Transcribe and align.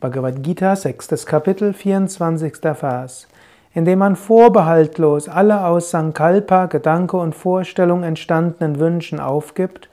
Bhagavad 0.00 0.42
Gita, 0.42 0.76
6. 0.76 1.26
Kapitel, 1.26 1.74
24. 1.74 2.54
Vers. 2.74 3.28
Indem 3.74 3.98
man 3.98 4.16
vorbehaltlos 4.16 5.28
alle 5.28 5.66
aus 5.66 5.90
Sankalpa, 5.90 6.66
Gedanke 6.66 7.18
und 7.18 7.34
Vorstellung 7.34 8.02
entstandenen 8.02 8.80
Wünschen 8.80 9.20
aufgibt 9.20 9.90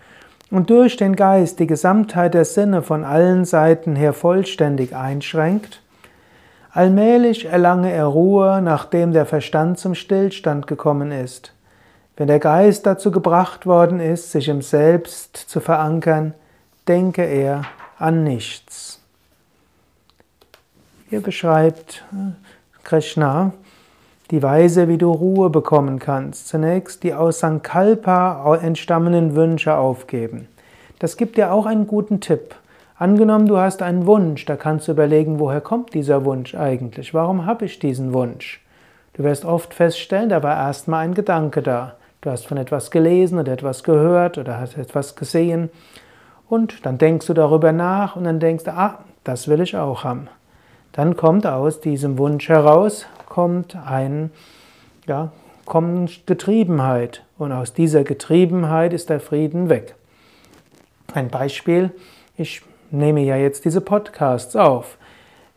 und 0.49 0.70
durch 0.70 0.96
den 0.96 1.17
Geist 1.17 1.59
die 1.59 1.67
Gesamtheit 1.67 2.35
der 2.35 2.46
Sinne 2.46 2.83
von 2.83 3.04
allen 3.04 3.43
Seiten 3.43 3.97
her 3.97 4.13
vollständig 4.13 4.96
einschränkt, 4.96 5.81
allmählich 6.71 7.44
erlange 7.44 7.92
er 7.92 8.05
Ruhe, 8.05 8.62
nachdem 8.62 9.12
der 9.12 9.26
Verstand 9.26 9.78
zum 9.78 9.94
Stillstand 9.94 10.67
gekommen 10.67 11.12
ist. 11.12 11.51
Wenn 12.15 12.28
der 12.28 12.39
Geist 12.39 12.85
dazu 12.85 13.12
gebracht 13.12 13.65
worden 13.65 13.99
ist, 13.99 14.31
sich 14.31 14.47
im 14.47 14.62
Selbst 14.62 15.35
zu 15.35 15.60
verankern, 15.60 16.34
denke 16.88 17.23
er 17.23 17.63
an 17.99 18.23
nichts. 18.23 18.97
Hier 21.10 21.22
beschreibt 21.22 22.04
äh, 22.12 22.32
Krishna 22.84 23.54
die 24.30 24.44
Weise, 24.44 24.90
wie 24.90 24.98
du 24.98 25.10
Ruhe 25.10 25.50
bekommen 25.50 26.00
kannst. 26.00 26.50
Zunächst 26.50 27.02
die 27.04 27.14
aus 27.14 27.40
Sankalpa 27.40 28.58
entstammenden 28.62 29.34
Wünsche 29.34 29.78
aufgeben. 29.78 30.50
Das 31.00 31.16
gibt 31.16 31.38
dir 31.38 31.54
auch 31.54 31.66
einen 31.66 31.88
guten 31.88 32.20
Tipp. 32.20 32.56
Angenommen, 32.98 33.48
du 33.48 33.58
hast 33.58 33.82
einen 33.84 34.06
Wunsch, 34.06 34.44
da 34.44 34.58
kannst 34.58 34.90
du 34.90 34.92
überlegen, 34.92 35.40
woher 35.40 35.62
kommt 35.62 35.94
dieser 35.94 36.26
Wunsch 36.26 36.56
eigentlich? 36.56 37.14
Warum 37.14 37.46
habe 37.46 37.64
ich 37.64 37.80
diesen 37.80 38.12
Wunsch? 38.12 38.62
Du 39.14 39.24
wirst 39.24 39.46
oft 39.46 39.74
feststellen, 39.74 40.28
da 40.28 40.44
war 40.44 40.58
erstmal 40.58 41.05
ein 41.05 41.14
Gedanke 41.14 41.62
da. 41.62 41.96
Du 42.20 42.30
hast 42.30 42.46
von 42.46 42.58
etwas 42.58 42.92
gelesen 42.92 43.40
oder 43.40 43.54
etwas 43.54 43.84
gehört 43.86 44.38
oder 44.38 44.60
hast 44.60 44.78
etwas 44.78 45.16
gesehen 45.16 45.70
und 46.50 46.86
dann 46.86 46.98
denkst 46.98 47.28
du 47.28 47.34
darüber 47.34 47.72
nach 47.72 48.18
und 48.18 48.26
dann 48.26 48.42
denkst 48.42 48.66
du, 48.66 48.74
ah, 48.74 49.05
das 49.24 49.48
will 49.48 49.62
ich 49.62 49.78
auch 49.78 50.04
haben 50.04 50.28
dann 50.98 51.16
kommt 51.16 51.46
aus 51.46 51.80
diesem 51.80 52.18
Wunsch 52.18 52.50
heraus, 52.50 53.05
kommt 53.30 53.76
ein, 53.76 54.32
ja, 55.05 55.32
kommt 55.63 56.26
Getriebenheit. 56.26 57.24
Und 57.38 57.52
aus 57.52 57.74
dieser 57.74 58.04
Getriebenheit 58.04 58.94
ist 58.94 59.12
der 59.12 59.20
Frieden 59.20 59.70
weg. 59.70 59.94
Ein 61.13 61.27
Beispiel, 61.27 61.91
ich 62.36 62.63
nehme 62.90 63.21
ja 63.21 63.36
jetzt 63.36 63.63
diese 63.63 63.80
Podcasts 63.80 64.55
auf. 64.55 64.97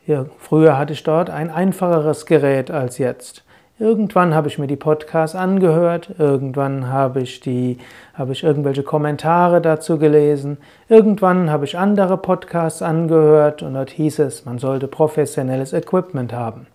Ja, 0.05 0.27
früher 0.37 0.77
hatte 0.77 0.93
ich 0.93 1.01
dort 1.01 1.31
ein 1.31 1.49
einfacheres 1.49 2.27
Gerät 2.27 2.69
als 2.69 2.99
jetzt. 2.99 3.43
Irgendwann 3.81 4.35
habe 4.35 4.47
ich 4.47 4.59
mir 4.59 4.67
die 4.67 4.75
Podcasts 4.75 5.35
angehört, 5.35 6.11
irgendwann 6.19 6.89
habe 6.89 7.21
ich, 7.21 7.39
die, 7.39 7.79
habe 8.13 8.31
ich 8.31 8.43
irgendwelche 8.43 8.83
Kommentare 8.83 9.59
dazu 9.59 9.97
gelesen, 9.97 10.59
irgendwann 10.87 11.49
habe 11.49 11.65
ich 11.65 11.79
andere 11.79 12.17
Podcasts 12.17 12.83
angehört 12.83 13.63
und 13.63 13.73
dort 13.73 13.89
hieß 13.89 14.19
es, 14.19 14.45
man 14.45 14.59
sollte 14.59 14.87
professionelles 14.87 15.73
Equipment 15.73 16.31
haben. 16.31 16.67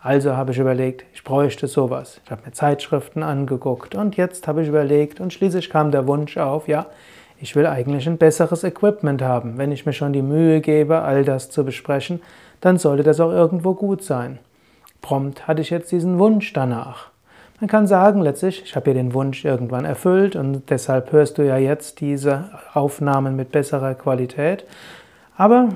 Also 0.00 0.34
habe 0.34 0.52
ich 0.52 0.58
überlegt, 0.58 1.04
ich 1.12 1.24
bräuchte 1.24 1.66
sowas. 1.66 2.22
Ich 2.24 2.30
habe 2.30 2.40
mir 2.46 2.52
Zeitschriften 2.52 3.22
angeguckt 3.22 3.94
und 3.94 4.16
jetzt 4.16 4.48
habe 4.48 4.62
ich 4.62 4.68
überlegt 4.68 5.20
und 5.20 5.34
schließlich 5.34 5.68
kam 5.68 5.90
der 5.90 6.06
Wunsch 6.06 6.38
auf, 6.38 6.68
ja, 6.68 6.86
ich 7.38 7.54
will 7.54 7.66
eigentlich 7.66 8.08
ein 8.08 8.16
besseres 8.16 8.64
Equipment 8.64 9.20
haben. 9.20 9.58
Wenn 9.58 9.72
ich 9.72 9.84
mir 9.84 9.92
schon 9.92 10.14
die 10.14 10.22
Mühe 10.22 10.62
gebe, 10.62 11.02
all 11.02 11.22
das 11.22 11.50
zu 11.50 11.66
besprechen, 11.66 12.22
dann 12.62 12.78
sollte 12.78 13.02
das 13.02 13.20
auch 13.20 13.30
irgendwo 13.30 13.74
gut 13.74 14.02
sein. 14.02 14.38
Prompt 15.00 15.46
hatte 15.48 15.62
ich 15.62 15.70
jetzt 15.70 15.92
diesen 15.92 16.18
Wunsch 16.18 16.52
danach. 16.52 17.10
Man 17.60 17.68
kann 17.68 17.86
sagen, 17.86 18.22
letztlich, 18.22 18.62
ich 18.64 18.74
habe 18.74 18.90
ja 18.90 18.94
den 18.94 19.12
Wunsch 19.12 19.44
irgendwann 19.44 19.84
erfüllt 19.84 20.34
und 20.34 20.70
deshalb 20.70 21.12
hörst 21.12 21.36
du 21.36 21.46
ja 21.46 21.58
jetzt 21.58 22.00
diese 22.00 22.48
Aufnahmen 22.72 23.36
mit 23.36 23.52
besserer 23.52 23.94
Qualität. 23.94 24.64
Aber 25.36 25.68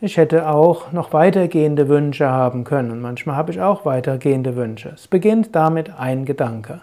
ich 0.00 0.16
hätte 0.16 0.48
auch 0.48 0.92
noch 0.92 1.12
weitergehende 1.12 1.88
Wünsche 1.88 2.30
haben 2.30 2.62
können 2.64 2.92
und 2.92 3.00
manchmal 3.00 3.36
habe 3.36 3.50
ich 3.50 3.60
auch 3.60 3.84
weitergehende 3.84 4.54
Wünsche. 4.54 4.92
Es 4.94 5.08
beginnt 5.08 5.54
damit 5.56 5.98
ein 5.98 6.24
Gedanke. 6.24 6.80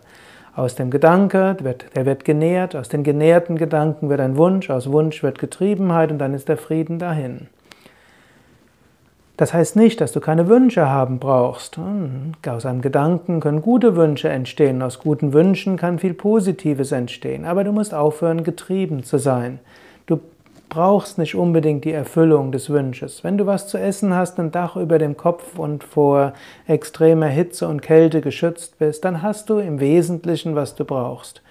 Aus 0.56 0.76
dem 0.76 0.92
Gedanke, 0.92 1.56
wird, 1.62 1.96
der 1.96 2.06
wird 2.06 2.26
genährt, 2.26 2.76
aus 2.76 2.90
den 2.90 3.04
genährten 3.04 3.58
Gedanken 3.58 4.10
wird 4.10 4.20
ein 4.20 4.38
Wunsch, 4.38 4.70
aus 4.70 4.92
Wunsch 4.92 5.24
wird 5.24 5.40
Getriebenheit 5.40 6.12
und 6.12 6.20
dann 6.20 6.34
ist 6.34 6.50
der 6.50 6.58
Frieden 6.58 7.00
dahin. 7.00 7.48
Das 9.38 9.54
heißt 9.54 9.76
nicht, 9.76 10.02
dass 10.02 10.12
du 10.12 10.20
keine 10.20 10.48
Wünsche 10.48 10.90
haben 10.90 11.20
brauchst. 11.20 11.78
Hm, 11.78 12.34
aus 12.48 12.66
einem 12.66 12.82
Gedanken 12.82 13.40
können 13.40 13.62
gute 13.62 13.96
Wünsche 13.96 14.30
entstehen, 14.30 14.82
aus 14.82 15.00
guten 15.00 15.32
Wünschen 15.32 15.78
kann 15.78 16.00
viel 16.00 16.16
Positives 16.16 16.92
entstehen, 16.92 17.46
aber 17.46 17.64
du 17.64 17.72
musst 17.72 17.94
aufhören, 17.94 18.44
getrieben 18.44 19.04
zu 19.04 19.20
sein. 19.20 19.60
Du 20.08 20.20
brauchst 20.70 21.20
nicht 21.20 21.36
unbedingt 21.36 21.86
die 21.86 21.92
Erfüllung 21.92 22.52
des 22.52 22.72
Wünsches. 22.72 23.24
Wenn 23.24 23.38
du 23.38 23.46
was 23.46 23.68
zu 23.68 23.78
essen 23.78 24.16
hast, 24.16 24.40
ein 24.40 24.52
Dach 24.52 24.76
über 24.76 24.98
dem 24.98 25.16
Kopf 25.16 25.60
und 25.60 25.84
vor 25.84 26.34
extremer 26.66 27.28
Hitze 27.28 27.68
und 27.68 27.84
Kälte 27.84 28.22
geschützt 28.22 28.80
bist, 28.80 29.06
dann 29.06 29.22
hast 29.22 29.52
du 29.52 29.60
im 29.60 29.80
Wesentlichen, 29.80 30.56
was 30.56 30.74
du 30.74 30.84
brauchst. 30.84 31.44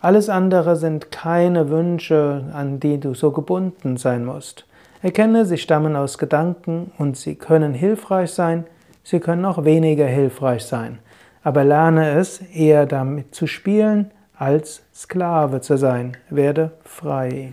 Alles 0.00 0.28
andere 0.28 0.76
sind 0.76 1.10
keine 1.10 1.70
Wünsche, 1.70 2.44
an 2.52 2.78
die 2.78 3.00
du 3.00 3.14
so 3.14 3.30
gebunden 3.30 3.96
sein 3.96 4.24
musst. 4.26 4.66
Erkenne, 5.02 5.44
sie 5.46 5.58
stammen 5.58 5.96
aus 5.96 6.16
Gedanken 6.16 6.92
und 6.96 7.16
sie 7.16 7.34
können 7.34 7.74
hilfreich 7.74 8.30
sein, 8.30 8.66
sie 9.02 9.18
können 9.18 9.44
auch 9.44 9.64
weniger 9.64 10.06
hilfreich 10.06 10.64
sein. 10.64 11.00
Aber 11.42 11.64
lerne 11.64 12.12
es, 12.12 12.40
eher 12.54 12.86
damit 12.86 13.34
zu 13.34 13.48
spielen, 13.48 14.12
als 14.38 14.82
Sklave 14.94 15.60
zu 15.60 15.76
sein. 15.76 16.16
Werde 16.30 16.70
frei. 16.84 17.52